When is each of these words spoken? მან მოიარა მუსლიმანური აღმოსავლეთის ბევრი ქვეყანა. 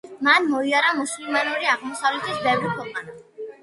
მან 0.27 0.47
მოიარა 0.53 0.95
მუსლიმანური 1.01 1.71
აღმოსავლეთის 1.77 2.45
ბევრი 2.51 2.77
ქვეყანა. 2.77 3.21